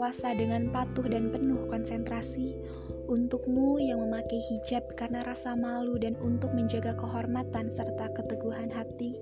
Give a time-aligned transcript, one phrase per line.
[0.00, 2.56] berpuasa dengan patuh dan penuh konsentrasi,
[3.04, 9.20] untukmu yang memakai hijab karena rasa malu dan untuk menjaga kehormatan serta keteguhan hati,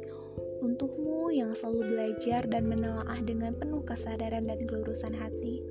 [0.62, 5.66] untukmu yang selalu belajar dan menelaah dengan penuh kesadaran dan kelurusan hati,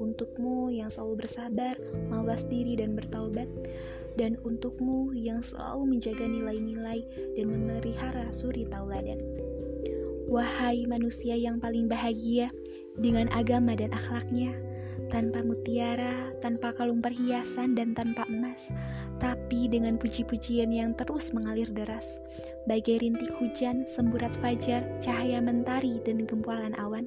[0.00, 1.76] untukmu yang selalu bersabar,
[2.08, 3.52] mawas diri dan bertaubat,
[4.16, 7.04] dan untukmu yang selalu menjaga nilai-nilai
[7.36, 9.20] dan memelihara suri tauladan.
[10.32, 12.48] Wahai manusia yang paling bahagia
[13.00, 14.56] dengan agama dan akhlaknya,
[15.08, 18.72] tanpa mutiara, tanpa kalung perhiasan, dan tanpa emas,
[19.22, 22.18] tapi dengan puji-pujian yang terus mengalir deras,
[22.66, 27.06] bagai rintik hujan, semburat fajar, cahaya mentari, dan gempalan awan.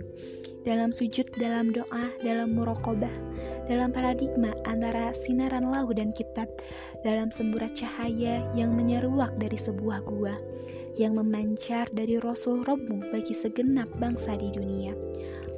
[0.64, 3.14] Dalam sujud, dalam doa, dalam murokobah,
[3.68, 6.48] dalam paradigma antara sinaran lau dan kitab,
[7.02, 10.36] dalam semburat cahaya yang menyeruak dari sebuah gua
[11.00, 14.92] yang memancar dari Rasul Robmu bagi segenap bangsa di dunia.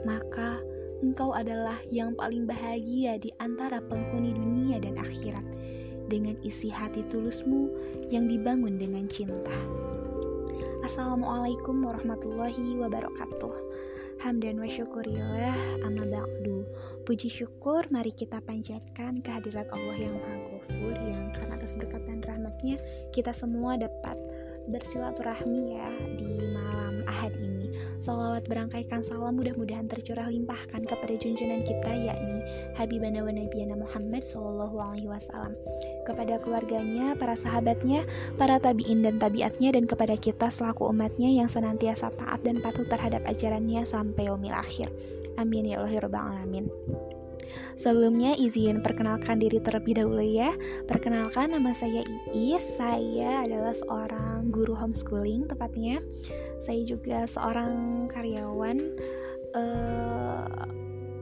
[0.02, 0.62] Maka
[1.02, 5.46] engkau adalah yang paling bahagia di antara penghuni dunia dan akhirat
[6.10, 7.70] dengan isi hati tulusmu
[8.10, 9.56] yang dibangun dengan cinta.
[10.82, 13.54] Assalamualaikum warahmatullahi wabarakatuh.
[14.22, 16.66] Hamdan wa syukurillah amma ba'du.
[17.10, 22.22] Puji syukur mari kita panjatkan kehadirat Allah yang Maha Ghafur yang karena atas berkat dan
[22.22, 22.78] rahmatnya
[23.10, 24.14] kita semua dapat
[24.70, 25.90] bersilaturahmi ya
[26.22, 27.51] di malam ahad ini
[28.02, 32.42] Salawat berangkaikan salam mudah-mudahan tercurah limpahkan kepada junjungan kita yakni
[32.74, 35.54] Habibana wa Nabiyana Muhammad Sallallahu Alaihi Wasallam
[36.02, 38.10] kepada keluarganya, para sahabatnya,
[38.42, 43.22] para tabiin dan tabiatnya dan kepada kita selaku umatnya yang senantiasa taat dan patuh terhadap
[43.30, 44.90] ajarannya sampai umil akhir.
[45.38, 46.66] Amin ya Allah Rabbal Alamin.
[47.76, 50.54] Sebelumnya izin perkenalkan diri terlebih dahulu ya.
[50.86, 52.64] Perkenalkan nama saya Iis.
[52.78, 56.00] Saya adalah seorang guru homeschooling tepatnya.
[56.62, 58.78] Saya juga seorang karyawan
[59.58, 60.68] uh,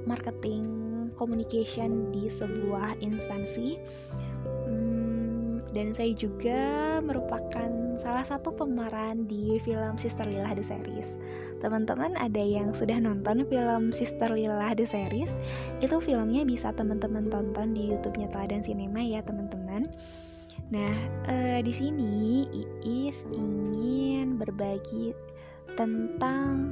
[0.04, 0.66] marketing
[1.16, 3.76] communication di sebuah instansi
[5.74, 6.60] dan saya juga
[7.06, 11.20] merupakan salah satu pemeran di film Sister Lila The Series.
[11.60, 15.36] Teman-teman ada yang sudah nonton film Sister Lila The Series?
[15.84, 19.92] Itu filmnya bisa teman-teman tonton di YouTube-nya Teladan Cinema ya teman-teman.
[20.72, 20.96] Nah,
[21.28, 22.48] uh, di sini
[22.88, 25.12] Iis ingin berbagi
[25.76, 26.72] tentang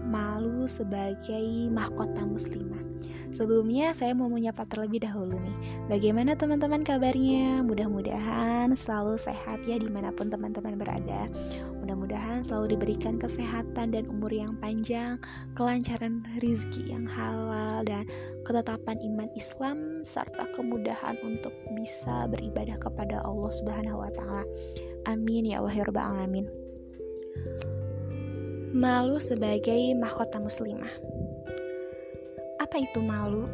[0.70, 2.88] sebagai mahkota muslimah.
[3.36, 5.58] Sebelumnya saya mau menyapa terlebih dahulu nih
[5.92, 7.62] Bagaimana teman-teman kabarnya?
[7.62, 11.28] Mudah-mudahan selalu sehat ya di mana pun teman-teman berada
[11.84, 15.20] Mudah-mudahan selalu diberikan kesehatan dan umur yang panjang
[15.60, 18.08] Kelancaran rizki yang halal dan
[18.48, 24.44] ketetapan iman Islam Serta kemudahan untuk bisa beribadah kepada Allah Subhanahu wa Ta'ala
[25.06, 26.48] Amin ya Allah ya Rabbal Alamin
[28.76, 31.18] Malu sebagai mahkota muslimah
[32.68, 33.48] apa itu malu?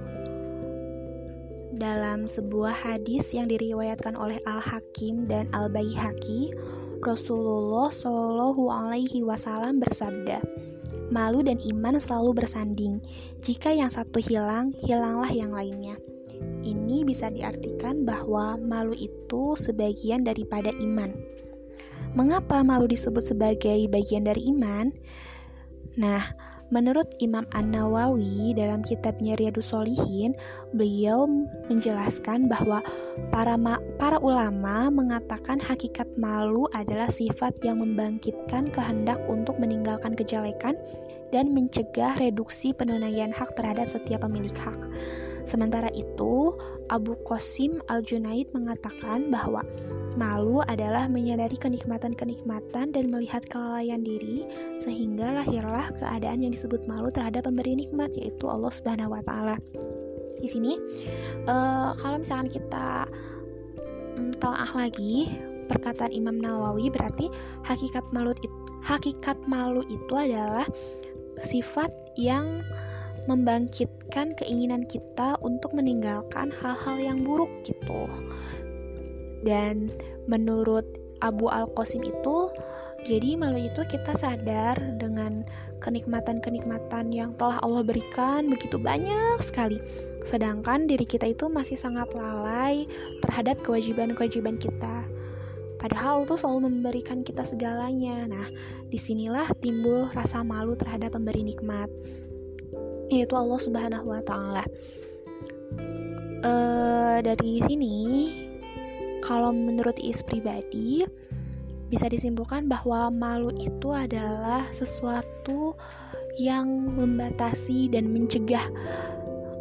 [1.78, 6.50] Dalam sebuah hadis yang diriwayatkan oleh Al-Hakim dan Al-Baihaqi,
[7.06, 10.42] Rasulullah Shallallahu alaihi wasallam bersabda,
[11.14, 13.06] "Malu dan iman selalu bersanding.
[13.38, 15.94] Jika yang satu hilang, hilanglah yang lainnya."
[16.66, 21.14] Ini bisa diartikan bahwa malu itu sebagian daripada iman.
[22.14, 24.94] Mengapa malu disebut sebagai bagian dari iman?
[25.98, 26.22] Nah,
[26.74, 30.34] Menurut Imam An-Nawawi dalam kitabnya Riyadus Solihin,
[30.74, 31.30] beliau
[31.70, 32.82] menjelaskan bahwa
[33.30, 33.54] para
[34.02, 40.74] para ulama mengatakan hakikat malu adalah sifat yang membangkitkan kehendak untuk meninggalkan kejelekan
[41.30, 44.82] dan mencegah reduksi penunaian hak terhadap setiap pemilik hak.
[45.46, 46.58] Sementara itu,
[46.90, 49.62] Abu Qasim Al-Junaid mengatakan bahwa
[50.14, 54.46] Malu adalah menyadari kenikmatan-kenikmatan dan melihat kelalaian diri,
[54.78, 59.58] sehingga lahirlah keadaan yang disebut malu terhadap pemberi nikmat, yaitu Allah Subhanahu wa Ta'ala.
[60.38, 60.78] Di sini,
[61.50, 63.10] uh, kalau misalkan kita
[64.20, 65.34] um, telah lagi
[65.66, 67.34] perkataan Imam Nawawi, berarti
[67.66, 70.70] hakikat malu itu, hakikat malu itu adalah
[71.42, 71.90] sifat
[72.22, 72.62] yang
[73.26, 78.12] membangkitkan keinginan kita untuk meninggalkan hal-hal yang buruk gitu
[79.44, 79.92] dan
[80.26, 80.88] menurut
[81.24, 82.52] Abu Al-Qasim itu
[83.04, 85.44] jadi malu itu kita sadar dengan
[85.84, 89.76] kenikmatan-kenikmatan yang telah Allah berikan begitu banyak sekali.
[90.24, 92.88] Sedangkan diri kita itu masih sangat lalai
[93.20, 95.04] terhadap kewajiban-kewajiban kita.
[95.84, 98.24] Padahal itu selalu memberikan kita segalanya.
[98.24, 98.48] Nah,
[98.88, 101.92] di sinilah timbul rasa malu terhadap pemberi nikmat,
[103.12, 104.64] yaitu Allah Subhanahu wa Ta'ala.
[106.44, 107.96] Uh, dari sini
[109.24, 111.08] kalau menurut Is pribadi,
[111.88, 115.80] bisa disimpulkan bahwa malu itu adalah sesuatu
[116.36, 118.68] yang membatasi dan mencegah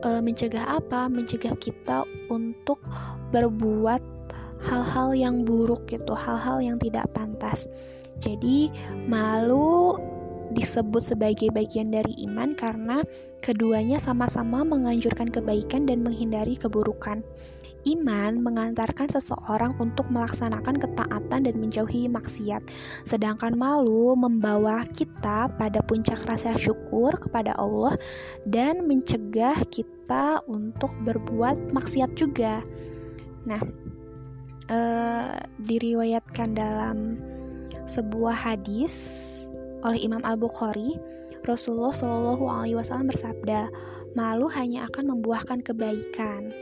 [0.02, 1.06] e, mencegah apa?
[1.06, 2.82] Mencegah kita untuk
[3.30, 4.02] berbuat
[4.66, 7.70] hal-hal yang buruk gitu, hal-hal yang tidak pantas.
[8.18, 8.70] Jadi,
[9.06, 9.94] malu
[10.52, 13.02] disebut sebagai bagian dari iman karena
[13.40, 17.24] keduanya sama-sama menganjurkan kebaikan dan menghindari keburukan.
[17.82, 22.62] Iman mengantarkan seseorang untuk melaksanakan ketaatan dan menjauhi maksiat,
[23.02, 27.98] sedangkan malu membawa kita pada puncak rasa syukur kepada Allah
[28.46, 32.62] dan mencegah kita untuk berbuat maksiat juga.
[33.50, 33.58] Nah,
[34.70, 37.18] eh, diriwayatkan dalam
[37.90, 39.18] sebuah hadis
[39.82, 40.94] oleh Imam Al Bukhari,
[41.42, 43.66] Rasulullah Shallallahu Alaihi Wasallam bersabda,
[44.14, 46.54] malu hanya akan membuahkan kebaikan.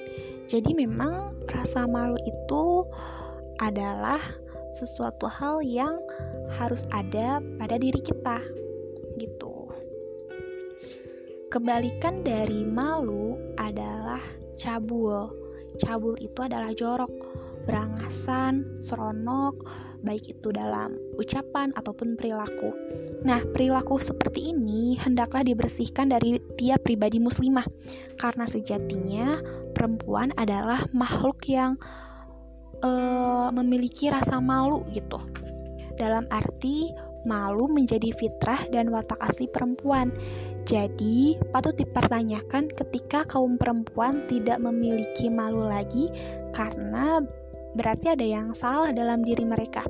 [0.50, 2.82] Jadi memang rasa malu itu
[3.62, 4.18] adalah
[4.74, 5.94] sesuatu hal yang
[6.58, 8.42] harus ada pada diri kita,
[9.14, 9.70] gitu.
[11.54, 14.18] Kebalikan dari malu adalah
[14.58, 15.30] cabul.
[15.78, 17.14] Cabul itu adalah jorok,
[17.70, 19.54] berangasan, seronok,
[20.00, 22.72] baik itu dalam ucapan ataupun perilaku.
[23.24, 27.64] Nah, perilaku seperti ini hendaklah dibersihkan dari tiap pribadi muslimah,
[28.16, 29.40] karena sejatinya
[29.76, 31.76] perempuan adalah makhluk yang
[32.80, 35.20] uh, memiliki rasa malu gitu.
[36.00, 36.88] Dalam arti
[37.28, 40.08] malu menjadi fitrah dan watak asli perempuan.
[40.64, 46.08] Jadi, patut dipertanyakan ketika kaum perempuan tidak memiliki malu lagi
[46.52, 47.20] karena
[47.74, 49.86] berarti ada yang salah dalam diri mereka.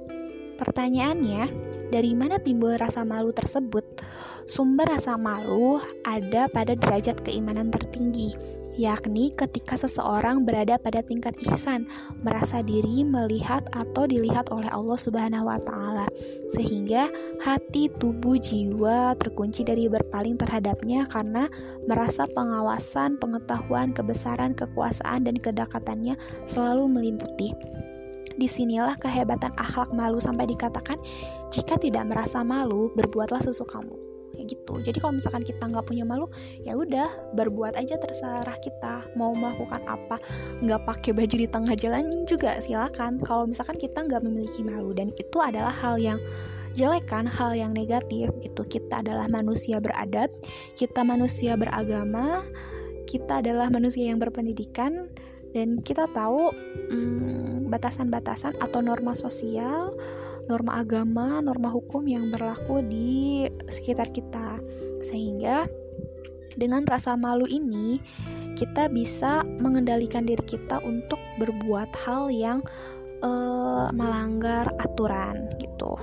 [0.61, 1.49] Pertanyaannya,
[1.89, 4.05] dari mana timbul rasa malu tersebut?
[4.45, 8.37] Sumber rasa malu ada pada derajat keimanan tertinggi,
[8.77, 11.87] yakni ketika seseorang berada pada tingkat ihsan,
[12.21, 16.07] merasa diri melihat atau dilihat oleh Allah Subhanahu wa taala,
[16.53, 17.09] sehingga
[17.43, 21.47] hati, tubuh, jiwa terkunci dari berpaling terhadapnya karena
[21.87, 27.55] merasa pengawasan, pengetahuan, kebesaran, kekuasaan dan kedekatannya selalu meliputi.
[28.41, 30.97] Di sinilah kehebatan akhlak malu sampai dikatakan
[31.53, 34.75] jika tidak merasa malu berbuatlah sesukamu kayak gitu.
[34.81, 36.27] Jadi kalau misalkan kita nggak punya malu
[36.63, 40.19] ya udah berbuat aja terserah kita mau melakukan apa.
[40.63, 43.21] Nggak pakai baju di tengah jalan juga silakan.
[43.23, 46.19] Kalau misalkan kita nggak memiliki malu dan itu adalah hal yang
[46.79, 48.63] jelek kan hal yang negatif gitu.
[48.67, 50.31] Kita adalah manusia beradab
[50.79, 52.47] kita manusia beragama
[53.11, 55.11] kita adalah manusia yang berpendidikan
[55.51, 56.55] dan kita tahu
[56.95, 59.91] hmm, batasan-batasan hmm, atau norma sosial,
[60.51, 64.59] norma agama, norma hukum yang berlaku di sekitar kita.
[65.07, 65.71] Sehingga
[66.59, 68.03] dengan rasa malu ini
[68.59, 72.59] kita bisa mengendalikan diri kita untuk berbuat hal yang
[73.23, 75.95] uh, melanggar aturan gitu.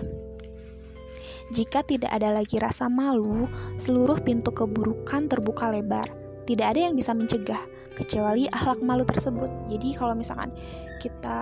[1.51, 6.07] Jika tidak ada lagi rasa malu, seluruh pintu keburukan terbuka lebar.
[6.47, 7.59] Tidak ada yang bisa mencegah
[7.97, 10.53] kecuali akhlak malu tersebut jadi kalau misalkan
[10.97, 11.39] kita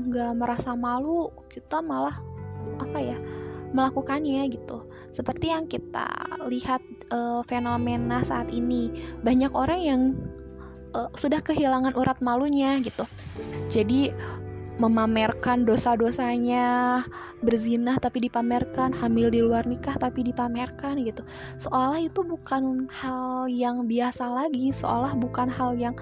[0.00, 2.18] nggak merasa malu kita malah
[2.82, 3.18] apa ya
[3.74, 6.06] melakukannya gitu seperti yang kita
[6.46, 6.80] lihat
[7.10, 8.90] uh, fenomena saat ini
[9.20, 10.02] banyak orang yang
[10.94, 13.04] uh, sudah kehilangan urat malunya gitu
[13.66, 14.14] jadi
[14.76, 17.00] memamerkan dosa-dosanya,
[17.40, 21.24] berzinah tapi dipamerkan, hamil di luar nikah tapi dipamerkan gitu.
[21.56, 25.96] Seolah itu bukan hal yang biasa lagi, seolah bukan hal yang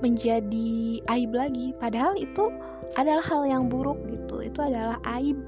[0.00, 1.74] menjadi aib lagi.
[1.76, 2.50] Padahal itu
[2.94, 4.42] adalah hal yang buruk gitu.
[4.42, 5.38] Itu adalah aib.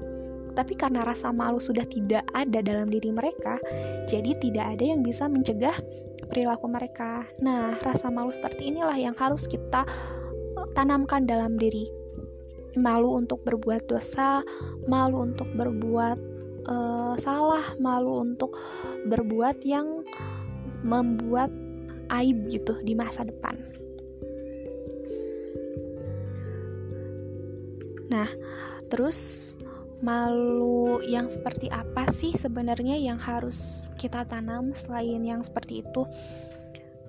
[0.51, 3.55] Tapi karena rasa malu sudah tidak ada dalam diri mereka,
[4.11, 5.79] jadi tidak ada yang bisa mencegah
[6.27, 7.23] perilaku mereka.
[7.39, 9.87] Nah, rasa malu seperti inilah yang harus kita
[10.75, 11.87] tanamkan dalam diri
[12.75, 14.43] malu untuk berbuat dosa,
[14.87, 16.19] malu untuk berbuat
[16.67, 18.55] uh, salah, malu untuk
[19.07, 20.03] berbuat yang
[20.83, 21.51] membuat
[22.11, 23.70] aib gitu di masa depan.
[28.11, 28.27] Nah,
[28.91, 29.55] terus
[30.03, 36.03] malu yang seperti apa sih sebenarnya yang harus kita tanam selain yang seperti itu?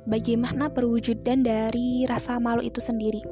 [0.07, 3.23] Bagaimana perwujudan dari rasa malu itu sendiri?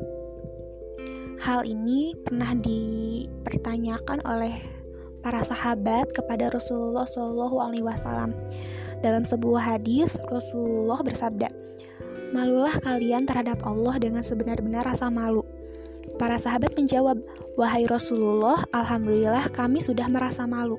[1.39, 4.61] Hal ini pernah dipertanyakan oleh
[5.23, 8.35] para sahabat kepada Rasulullah Alaihi Wasallam.
[9.00, 11.49] Dalam sebuah hadis, Rasulullah bersabda,
[12.37, 15.41] "Malulah kalian terhadap Allah dengan sebenar-benar rasa malu."
[16.21, 17.17] Para sahabat menjawab,
[17.57, 20.77] "Wahai Rasulullah, alhamdulillah kami sudah merasa malu."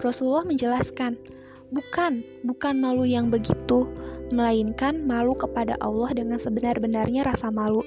[0.00, 1.20] Rasulullah menjelaskan,
[1.68, 3.84] "Bukan, bukan malu yang begitu,
[4.32, 7.84] melainkan malu kepada Allah dengan sebenar-benarnya rasa malu."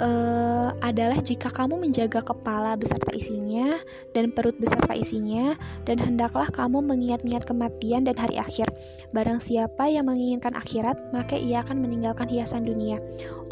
[0.00, 3.78] Uh, adalah jika kamu menjaga kepala beserta isinya
[4.16, 5.54] dan perut beserta isinya
[5.86, 8.66] dan hendaklah kamu mengingat-ingat kematian dan hari akhir.
[9.14, 12.98] Barang siapa yang menginginkan akhirat, maka ia akan meninggalkan hiasan dunia.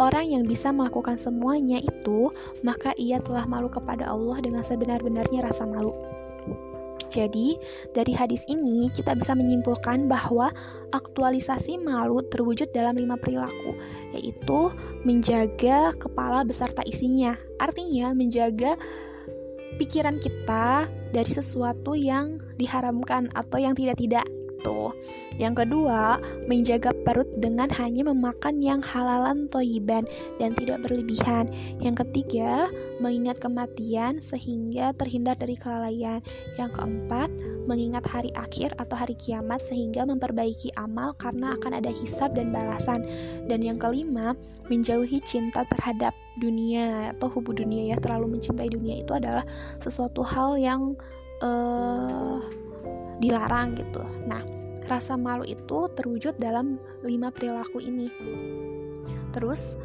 [0.01, 2.33] Orang yang bisa melakukan semuanya itu,
[2.67, 6.12] maka ia telah malu kepada Allah dengan sebenar-benarnya rasa malu.
[7.13, 7.61] Jadi,
[7.93, 10.49] dari hadis ini kita bisa menyimpulkan bahwa
[10.97, 13.77] aktualisasi malu terwujud dalam lima perilaku,
[14.17, 14.73] yaitu
[15.05, 17.37] menjaga kepala beserta isinya.
[17.61, 18.81] Artinya, menjaga
[19.77, 24.25] pikiran kita dari sesuatu yang diharamkan atau yang tidak-tidak
[24.63, 24.95] itu.
[25.43, 30.07] Yang kedua, menjaga perut dengan hanya memakan yang halalan toyiban
[30.39, 31.51] dan tidak berlebihan.
[31.83, 32.71] Yang ketiga,
[33.03, 36.23] mengingat kematian sehingga terhindar dari kelalaian.
[36.55, 37.29] Yang keempat,
[37.67, 43.03] mengingat hari akhir atau hari kiamat sehingga memperbaiki amal karena akan ada hisab dan balasan.
[43.51, 44.39] Dan yang kelima,
[44.71, 49.45] menjauhi cinta terhadap dunia atau hubu dunia ya terlalu mencintai dunia itu adalah
[49.77, 50.97] sesuatu hal yang
[51.45, 52.41] uh,
[53.21, 54.01] dilarang gitu.
[54.25, 54.41] Nah,
[54.87, 58.09] rasa malu itu terwujud dalam lima perilaku ini.
[59.33, 59.77] Terus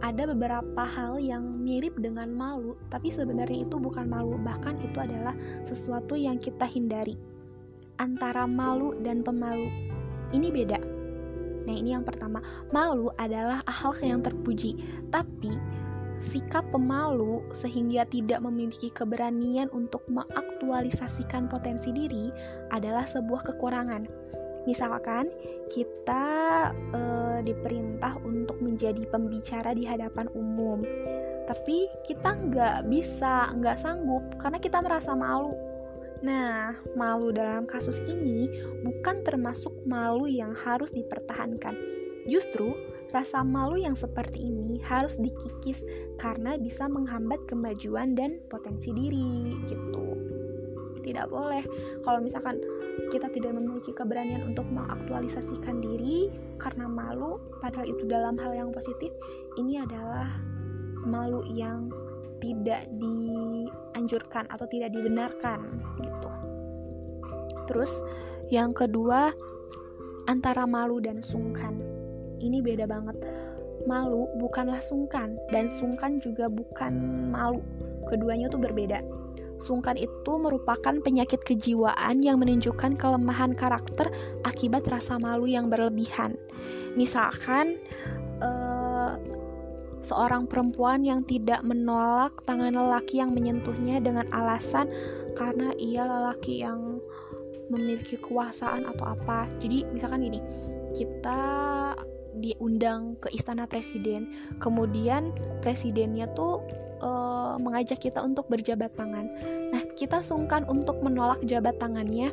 [0.00, 5.36] ada beberapa hal yang mirip dengan malu, tapi sebenarnya itu bukan malu, bahkan itu adalah
[5.68, 7.20] sesuatu yang kita hindari.
[8.00, 9.68] Antara malu dan pemalu,
[10.32, 10.80] ini beda.
[11.68, 12.40] Nah, ini yang pertama.
[12.72, 14.80] Malu adalah hal yang terpuji,
[15.12, 15.60] tapi
[16.20, 22.28] sikap pemalu sehingga tidak memiliki keberanian untuk mengaktualisasikan potensi diri
[22.70, 24.04] adalah sebuah kekurangan.
[24.68, 25.32] Misalkan
[25.72, 26.28] kita
[26.92, 27.00] e,
[27.48, 30.84] diperintah untuk menjadi pembicara di hadapan umum,
[31.48, 35.56] tapi kita nggak bisa, nggak sanggup karena kita merasa malu.
[36.20, 38.44] Nah, malu dalam kasus ini
[38.84, 41.72] bukan termasuk malu yang harus dipertahankan.
[42.28, 42.76] Justru
[43.10, 45.82] Rasa malu yang seperti ini harus dikikis
[46.22, 50.14] karena bisa menghambat kemajuan dan potensi diri gitu.
[51.02, 51.66] Tidak boleh
[52.06, 52.62] kalau misalkan
[53.10, 56.30] kita tidak memiliki keberanian untuk mengaktualisasikan diri
[56.62, 59.10] karena malu padahal itu dalam hal yang positif,
[59.58, 60.30] ini adalah
[61.02, 61.90] malu yang
[62.38, 66.30] tidak dianjurkan atau tidak dibenarkan gitu.
[67.66, 67.92] Terus
[68.54, 69.34] yang kedua
[70.30, 71.89] antara malu dan sungkan
[72.40, 73.16] ini beda banget.
[73.88, 76.92] Malu bukanlah sungkan dan sungkan juga bukan
[77.32, 77.60] malu.
[78.08, 79.00] Keduanya tuh berbeda.
[79.60, 84.08] Sungkan itu merupakan penyakit kejiwaan yang menunjukkan kelemahan karakter
[84.48, 86.36] akibat rasa malu yang berlebihan.
[86.96, 87.76] Misalkan
[88.40, 89.20] uh,
[90.00, 94.88] seorang perempuan yang tidak menolak tangan lelaki yang menyentuhnya dengan alasan
[95.36, 97.00] karena ia lelaki yang
[97.68, 99.46] memiliki kekuasaan atau apa.
[99.60, 100.40] Jadi misalkan gini,
[100.96, 101.40] kita
[102.40, 104.32] diundang ke istana presiden.
[104.58, 105.30] Kemudian
[105.60, 106.64] presidennya tuh
[107.04, 109.28] uh, mengajak kita untuk berjabat tangan.
[109.70, 112.32] Nah kita sungkan untuk menolak jabat tangannya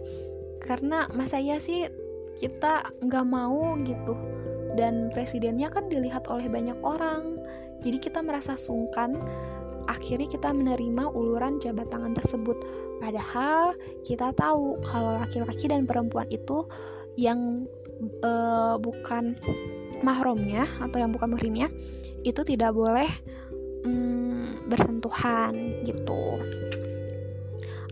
[0.64, 1.86] karena mas saya sih
[2.40, 4.16] kita nggak mau gitu.
[4.78, 7.42] Dan presidennya kan dilihat oleh banyak orang.
[7.82, 9.18] Jadi kita merasa sungkan
[9.88, 12.60] akhirnya kita menerima uluran jabat tangan tersebut.
[13.00, 13.74] Padahal
[14.04, 16.68] kita tahu kalau laki-laki dan perempuan itu
[17.18, 17.66] yang
[18.22, 19.38] uh, bukan
[20.06, 21.72] mahrumnya atau yang bukan muhrimnya
[22.22, 23.10] itu tidak boleh
[23.86, 26.42] mm, bersentuhan gitu.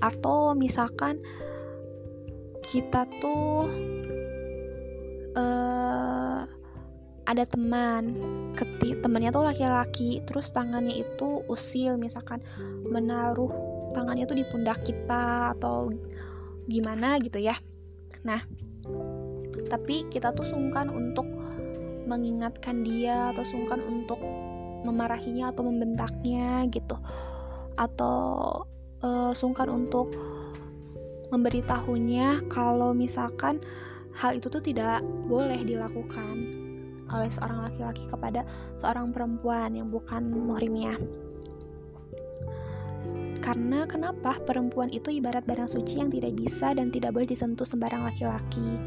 [0.04, 1.24] Atau misalkan
[2.66, 3.70] kita tuh
[5.38, 6.44] uh,
[7.26, 8.14] ada teman
[8.54, 12.42] ketik temannya tuh laki-laki terus tangannya itu usil misalkan
[12.86, 13.50] menaruh
[13.98, 15.90] tangannya tuh di pundak kita atau
[16.70, 17.58] gimana gitu ya.
[18.26, 18.42] Nah
[19.66, 21.26] tapi kita tuh sungkan untuk
[22.06, 24.22] mengingatkan dia atau sungkan untuk
[24.86, 26.96] memarahinya atau membentaknya gitu
[27.76, 28.62] atau
[29.02, 30.14] uh, sungkan untuk
[31.34, 33.60] memberitahunya kalau misalkan
[34.16, 36.36] hal itu tuh tidak boleh dilakukan
[37.12, 38.42] oleh seorang laki-laki kepada
[38.82, 40.98] seorang perempuan yang bukan muhrimnya.
[43.46, 48.02] Karena kenapa perempuan itu ibarat barang suci yang tidak bisa dan tidak boleh disentuh sembarang
[48.02, 48.82] laki-laki.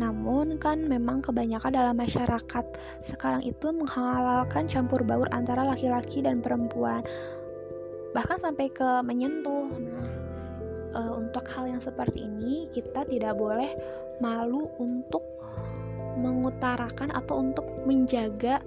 [0.00, 2.64] Namun kan memang kebanyakan dalam masyarakat
[3.04, 7.04] sekarang itu menghalalkan campur baur antara laki-laki dan perempuan.
[8.16, 9.68] Bahkan sampai ke menyentuh.
[9.68, 10.08] Nah,
[10.96, 13.72] e, untuk hal yang seperti ini kita tidak boleh
[14.24, 15.24] malu untuk
[16.16, 18.60] mengutarakan atau untuk menjaga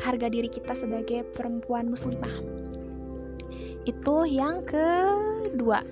[0.00, 2.40] harga diri kita sebagai perempuan muslimah.
[3.84, 5.84] Itu yang kedua.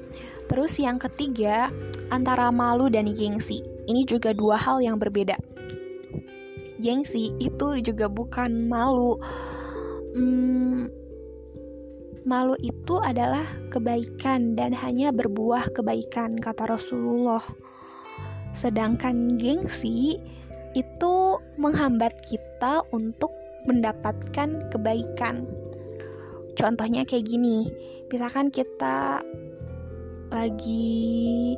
[0.49, 1.68] Terus yang ketiga,
[2.09, 5.35] antara malu dan gengsi ini juga dua hal yang berbeda.
[6.78, 9.18] Gengsi itu juga bukan malu.
[10.14, 10.87] Hmm,
[12.28, 17.42] malu itu adalah kebaikan dan hanya berbuah kebaikan, kata Rasulullah.
[18.54, 20.21] Sedangkan gengsi
[20.76, 21.14] itu
[21.59, 23.33] menghambat kita untuk
[23.66, 25.49] mendapatkan kebaikan.
[26.54, 27.71] Contohnya kayak gini,
[28.12, 29.23] misalkan kita
[30.28, 31.57] lagi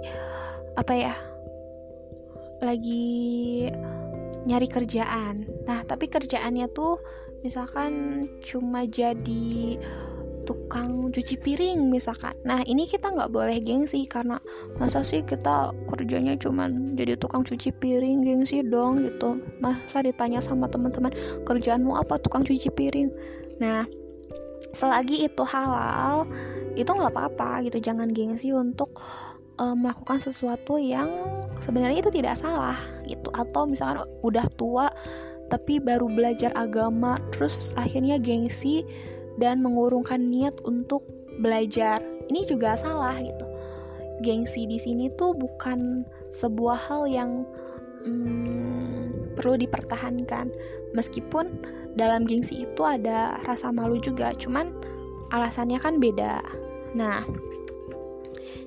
[0.78, 1.29] apa ya?
[2.60, 3.68] Lagi
[4.46, 5.44] nyari kerjaan.
[5.68, 7.00] Nah, tapi kerjaannya tuh
[7.40, 9.80] misalkan cuma jadi
[10.50, 12.34] tukang cuci piring misalkan.
[12.42, 14.42] Nah ini kita nggak boleh gengsi karena
[14.82, 19.38] masa sih kita kerjanya cuman jadi tukang cuci piring gengsi dong gitu.
[19.62, 21.14] Masa ditanya sama teman-teman
[21.46, 23.14] kerjaanmu apa tukang cuci piring?
[23.62, 23.86] Nah
[24.74, 26.26] selagi itu halal
[26.74, 27.78] itu nggak apa-apa gitu.
[27.78, 28.98] Jangan gengsi untuk
[29.62, 31.10] uh, melakukan sesuatu yang
[31.60, 32.76] sebenarnya itu tidak salah
[33.06, 33.28] gitu.
[33.36, 34.88] Atau misalkan udah tua
[35.50, 38.86] tapi baru belajar agama terus akhirnya gengsi
[39.38, 41.04] dan mengurungkan niat untuk
[41.40, 42.00] belajar.
[42.30, 43.46] Ini juga salah gitu.
[44.20, 47.30] Gengsi di sini tuh bukan sebuah hal yang
[48.06, 50.52] hmm, perlu dipertahankan.
[50.94, 51.64] Meskipun
[51.98, 54.70] dalam gengsi itu ada rasa malu juga cuman
[55.34, 56.38] alasannya kan beda.
[56.94, 57.26] Nah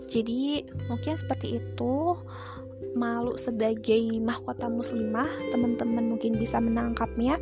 [0.07, 1.93] jadi mungkin seperti itu
[2.93, 7.37] malu sebagai mahkota muslimah, teman-teman mungkin bisa menangkapnya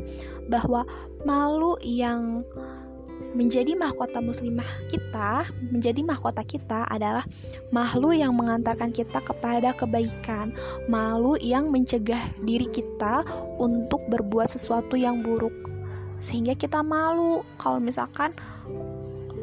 [0.48, 0.88] bahwa
[1.24, 2.44] malu yang
[3.38, 7.24] menjadi mahkota muslimah kita, menjadi mahkota kita adalah
[7.70, 10.52] malu yang mengantarkan kita kepada kebaikan,
[10.92, 13.24] malu yang mencegah diri kita
[13.62, 15.54] untuk berbuat sesuatu yang buruk.
[16.22, 18.36] Sehingga kita malu kalau misalkan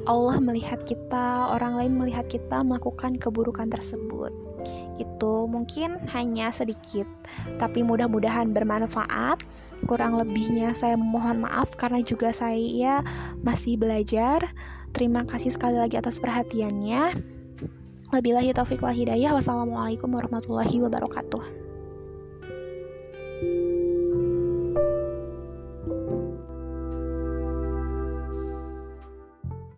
[0.09, 4.48] Allah melihat kita, orang lain melihat kita melakukan keburukan tersebut.
[4.99, 7.07] Itu mungkin hanya sedikit,
[7.63, 9.47] tapi mudah-mudahan bermanfaat.
[9.87, 13.07] Kurang lebihnya saya mohon maaf karena juga saya
[13.47, 14.43] masih belajar.
[14.91, 17.15] Terima kasih sekali lagi atas perhatiannya.
[18.11, 19.37] Wabillahi taufiq wal hidayah.
[19.37, 21.68] Wassalamualaikum warahmatullahi wabarakatuh.